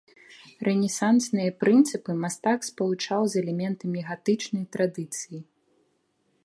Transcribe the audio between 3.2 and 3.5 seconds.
з